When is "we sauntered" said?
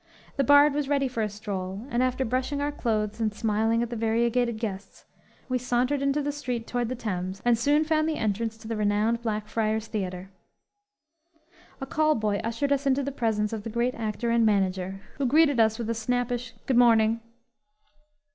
5.47-6.01